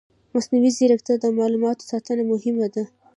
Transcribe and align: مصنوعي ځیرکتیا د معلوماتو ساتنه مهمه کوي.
مصنوعي 0.33 0.69
ځیرکتیا 0.77 1.15
د 1.21 1.25
معلوماتو 1.37 1.87
ساتنه 1.91 2.23
مهمه 2.31 2.67
کوي. 2.73 2.87